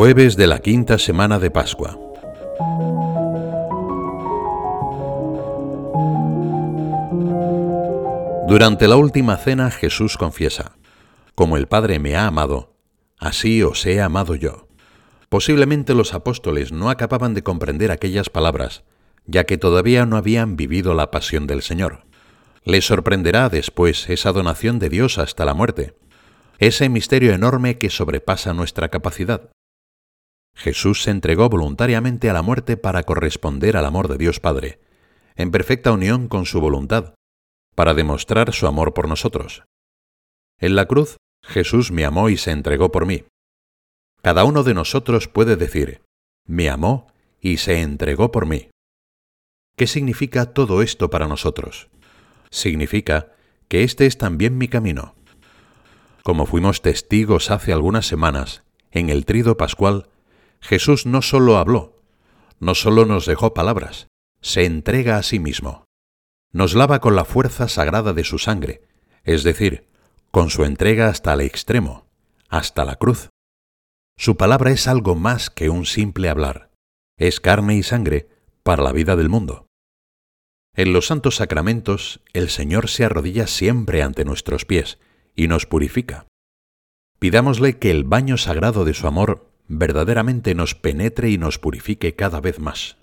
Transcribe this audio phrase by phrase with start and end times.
[0.00, 1.98] Jueves de la quinta semana de Pascua.
[8.46, 10.76] Durante la última cena Jesús confiesa,
[11.34, 12.76] Como el Padre me ha amado,
[13.18, 14.68] así os he amado yo.
[15.28, 18.84] Posiblemente los apóstoles no acababan de comprender aquellas palabras,
[19.26, 22.04] ya que todavía no habían vivido la pasión del Señor.
[22.62, 25.96] Les sorprenderá después esa donación de Dios hasta la muerte,
[26.60, 29.50] ese misterio enorme que sobrepasa nuestra capacidad.
[30.58, 34.80] Jesús se entregó voluntariamente a la muerte para corresponder al amor de Dios Padre,
[35.36, 37.14] en perfecta unión con su voluntad,
[37.76, 39.62] para demostrar su amor por nosotros.
[40.58, 43.24] En la cruz, Jesús me amó y se entregó por mí.
[44.20, 46.02] Cada uno de nosotros puede decir,
[46.44, 47.06] me amó
[47.40, 48.68] y se entregó por mí.
[49.76, 51.88] ¿Qué significa todo esto para nosotros?
[52.50, 53.32] Significa
[53.68, 55.14] que este es también mi camino.
[56.24, 60.07] Como fuimos testigos hace algunas semanas, en el trido pascual,
[60.60, 62.02] Jesús no solo habló,
[62.60, 64.08] no solo nos dejó palabras,
[64.40, 65.84] se entrega a sí mismo.
[66.52, 68.82] Nos lava con la fuerza sagrada de su sangre,
[69.24, 69.88] es decir,
[70.30, 72.06] con su entrega hasta el extremo,
[72.48, 73.30] hasta la cruz.
[74.16, 76.70] Su palabra es algo más que un simple hablar,
[77.16, 78.28] es carne y sangre
[78.62, 79.66] para la vida del mundo.
[80.74, 84.98] En los santos sacramentos, el Señor se arrodilla siempre ante nuestros pies
[85.34, 86.26] y nos purifica.
[87.18, 92.40] Pidámosle que el baño sagrado de su amor verdaderamente nos penetre y nos purifique cada
[92.40, 92.96] vez más.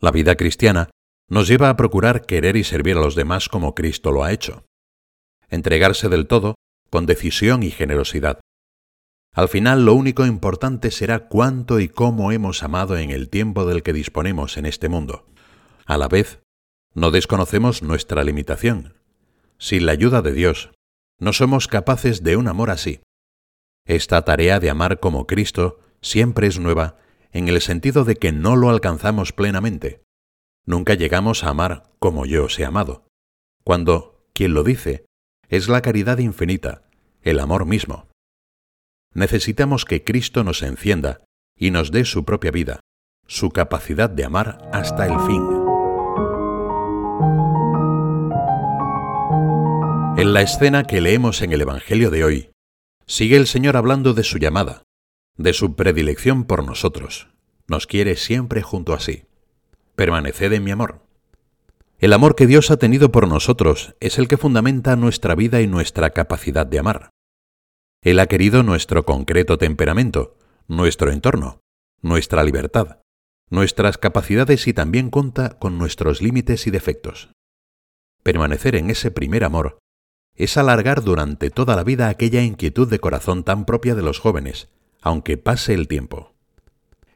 [0.00, 0.90] La vida cristiana
[1.28, 4.64] nos lleva a procurar querer y servir a los demás como Cristo lo ha hecho.
[5.48, 6.56] Entregarse del todo,
[6.90, 8.40] con decisión y generosidad.
[9.34, 13.82] Al final lo único importante será cuánto y cómo hemos amado en el tiempo del
[13.82, 15.26] que disponemos en este mundo.
[15.86, 16.42] A la vez,
[16.94, 18.94] no desconocemos nuestra limitación.
[19.58, 20.70] Sin la ayuda de Dios,
[21.18, 23.00] no somos capaces de un amor así.
[23.86, 26.96] Esta tarea de amar como Cristo siempre es nueva
[27.32, 30.02] en el sentido de que no lo alcanzamos plenamente.
[30.64, 33.06] Nunca llegamos a amar como yo os he amado,
[33.64, 35.06] cuando quien lo dice
[35.48, 36.82] es la caridad infinita,
[37.22, 38.08] el amor mismo.
[39.14, 41.24] Necesitamos que Cristo nos encienda
[41.58, 42.80] y nos dé su propia vida,
[43.26, 45.42] su capacidad de amar hasta el fin.
[50.16, 52.51] En la escena que leemos en el Evangelio de hoy,
[53.12, 54.84] Sigue el Señor hablando de su llamada,
[55.36, 57.28] de su predilección por nosotros.
[57.68, 59.24] Nos quiere siempre junto a sí.
[59.96, 61.02] Permaneced en mi amor.
[61.98, 65.66] El amor que Dios ha tenido por nosotros es el que fundamenta nuestra vida y
[65.66, 67.10] nuestra capacidad de amar.
[68.00, 71.60] Él ha querido nuestro concreto temperamento, nuestro entorno,
[72.00, 73.00] nuestra libertad,
[73.50, 77.28] nuestras capacidades y también cuenta con nuestros límites y defectos.
[78.22, 79.81] Permanecer en ese primer amor
[80.34, 84.68] es alargar durante toda la vida aquella inquietud de corazón tan propia de los jóvenes,
[85.00, 86.34] aunque pase el tiempo.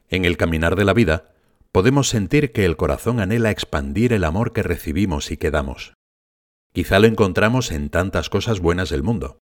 [0.09, 1.33] En el caminar de la vida,
[1.73, 5.95] podemos sentir que el corazón anhela expandir el amor que recibimos y que damos.
[6.73, 9.39] Quizá lo encontramos en tantas cosas buenas del mundo.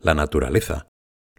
[0.00, 0.88] La naturaleza,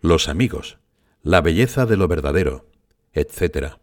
[0.02, 0.80] los amigos,
[1.22, 2.70] la belleza de lo verdadero,
[3.14, 3.76] etc.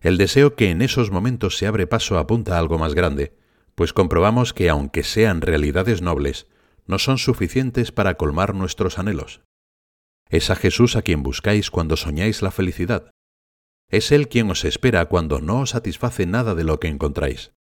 [0.00, 3.34] El deseo que en esos momentos se abre paso apunta a algo más grande,
[3.74, 6.46] pues comprobamos que aunque sean realidades nobles,
[6.86, 9.42] no son suficientes para colmar nuestros anhelos.
[10.28, 13.10] Es a Jesús a quien buscáis cuando soñáis la felicidad.
[13.90, 17.52] Es Él quien os espera cuando no os satisface nada de lo que encontráis.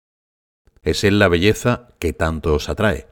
[0.82, 3.08] Es Él la belleza que tanto os atrae.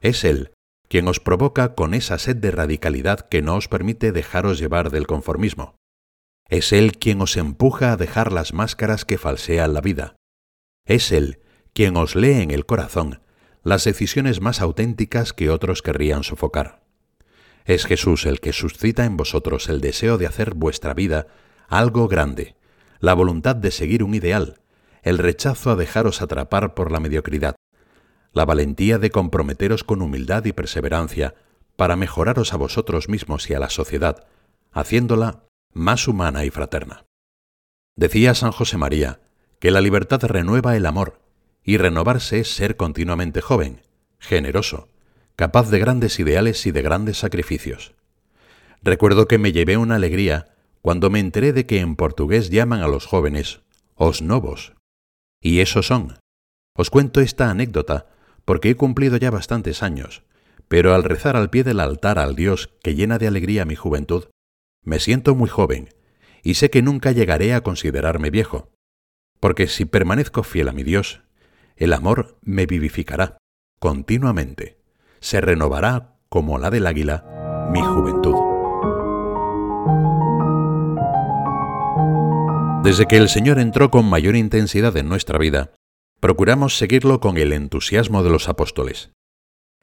[0.00, 0.52] Es Él
[0.88, 5.06] quien os provoca con esa sed de radicalidad que no os permite dejaros llevar del
[5.06, 5.76] conformismo.
[6.48, 10.16] Es Él quien os empuja a dejar las máscaras que falsean la vida.
[10.84, 11.40] Es Él
[11.72, 13.22] quien os lee en el corazón
[13.62, 16.82] las decisiones más auténticas que otros querrían sofocar.
[17.64, 21.28] Es Jesús el que suscita en vosotros el deseo de hacer vuestra vida
[21.68, 22.56] algo grande,
[22.98, 24.60] la voluntad de seguir un ideal,
[25.02, 27.54] el rechazo a dejaros atrapar por la mediocridad,
[28.32, 31.34] la valentía de comprometeros con humildad y perseverancia
[31.76, 34.26] para mejoraros a vosotros mismos y a la sociedad,
[34.72, 37.04] haciéndola más humana y fraterna.
[37.96, 39.20] Decía San José María
[39.58, 41.21] que la libertad renueva el amor
[41.64, 43.82] y renovarse es ser continuamente joven,
[44.18, 44.88] generoso,
[45.36, 47.94] capaz de grandes ideales y de grandes sacrificios.
[48.82, 52.88] Recuerdo que me llevé una alegría cuando me enteré de que en portugués llaman a
[52.88, 53.60] los jóvenes
[53.94, 54.74] os novos.
[55.40, 56.18] Y eso son.
[56.74, 58.08] Os cuento esta anécdota
[58.44, 60.24] porque he cumplido ya bastantes años,
[60.68, 64.26] pero al rezar al pie del altar al Dios que llena de alegría mi juventud,
[64.84, 65.90] me siento muy joven
[66.42, 68.72] y sé que nunca llegaré a considerarme viejo,
[69.38, 71.22] porque si permanezco fiel a mi Dios,
[71.82, 73.38] el amor me vivificará
[73.80, 74.78] continuamente,
[75.18, 78.36] se renovará como la del águila mi juventud.
[82.84, 85.72] Desde que el Señor entró con mayor intensidad en nuestra vida,
[86.20, 89.10] procuramos seguirlo con el entusiasmo de los apóstoles.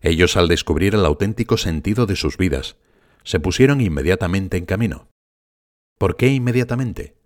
[0.02, 2.78] Ellos, al descubrir el auténtico sentido de sus vidas,
[3.24, 5.10] se pusieron inmediatamente en camino.
[5.98, 7.18] ¿Por qué inmediatamente?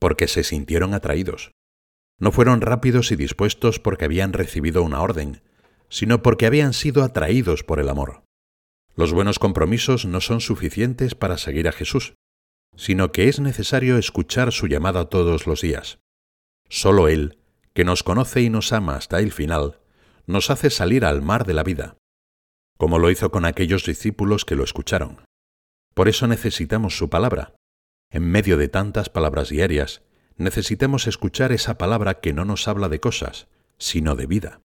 [0.00, 1.52] Porque se sintieron atraídos.
[2.18, 5.42] No fueron rápidos y dispuestos porque habían recibido una orden,
[5.88, 8.22] sino porque habían sido atraídos por el amor.
[8.94, 12.14] Los buenos compromisos no son suficientes para seguir a Jesús,
[12.76, 15.98] sino que es necesario escuchar su llamada todos los días.
[16.68, 17.38] Solo Él,
[17.74, 19.80] que nos conoce y nos ama hasta el final,
[20.26, 21.98] nos hace salir al mar de la vida,
[22.78, 25.24] como lo hizo con aquellos discípulos que lo escucharon.
[25.94, 27.54] Por eso necesitamos su palabra.
[28.10, 30.02] En medio de tantas palabras diarias,
[30.36, 33.48] necesitamos escuchar esa palabra que no nos habla de cosas,
[33.78, 34.60] sino de vida.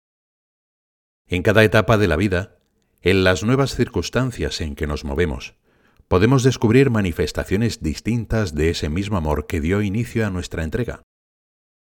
[1.26, 2.58] En cada etapa de la vida,
[3.00, 5.54] en las nuevas circunstancias en que nos movemos,
[6.08, 11.02] podemos descubrir manifestaciones distintas de ese mismo amor que dio inicio a nuestra entrega.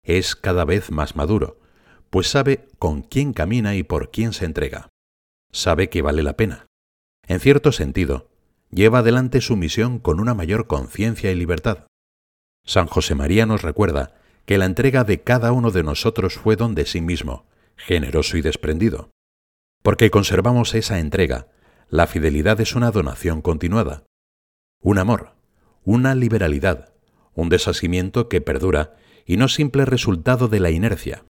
[0.04, 1.60] Es cada vez más maduro,
[2.10, 4.88] pues sabe con quién camina y por quién se entrega.
[5.50, 6.66] Sabe que vale la pena.
[7.26, 8.30] En cierto sentido,
[8.70, 11.86] lleva adelante su misión con una mayor conciencia y libertad.
[12.64, 14.14] San José María nos recuerda
[14.46, 18.42] que la entrega de cada uno de nosotros fue don de sí mismo, generoso y
[18.42, 19.10] desprendido.
[19.82, 21.48] Porque conservamos esa entrega,
[21.88, 24.04] la fidelidad es una donación continuada,
[24.80, 25.34] un amor,
[25.84, 26.92] una liberalidad,
[27.34, 31.24] un desasimiento que perdura y no simple resultado de la inercia.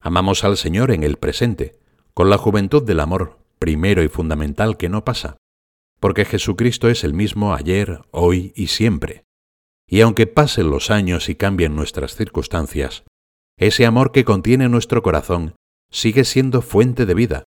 [0.00, 1.78] Amamos al Señor en el presente,
[2.12, 5.36] con la juventud del amor primero y fundamental que no pasa,
[6.00, 9.23] porque Jesucristo es el mismo ayer, hoy y siempre.
[9.88, 13.04] Y aunque pasen los años y cambien nuestras circunstancias,
[13.58, 15.54] ese amor que contiene nuestro corazón
[15.90, 17.44] sigue siendo fuente de vida,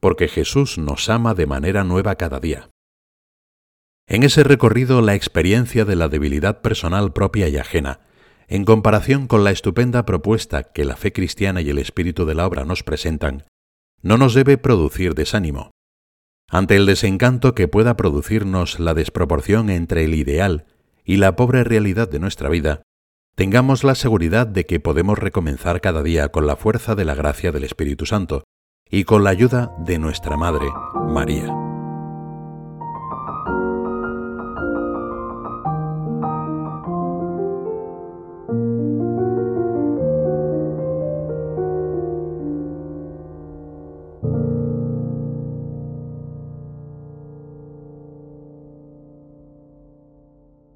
[0.00, 2.70] porque Jesús nos ama de manera nueva cada día.
[4.08, 8.00] En ese recorrido la experiencia de la debilidad personal propia y ajena,
[8.48, 12.46] en comparación con la estupenda propuesta que la fe cristiana y el espíritu de la
[12.46, 13.44] obra nos presentan,
[14.02, 15.70] no nos debe producir desánimo.
[16.48, 20.66] Ante el desencanto que pueda producirnos la desproporción entre el ideal
[21.04, 22.82] y la pobre realidad de nuestra vida,
[23.34, 27.52] tengamos la seguridad de que podemos recomenzar cada día con la fuerza de la gracia
[27.52, 28.44] del Espíritu Santo
[28.90, 30.66] y con la ayuda de nuestra Madre,
[31.08, 31.69] María.